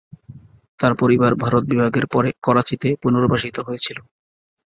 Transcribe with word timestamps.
তাঁর 0.79 0.93
পরিবার 0.95 1.31
ভারত 1.35 1.63
বিভাগের 1.65 2.05
পরে 2.07 2.29
করাচিতে 2.43 2.89
পুনর্বাসিত 3.01 3.57
হয়েছিল। 3.59 3.97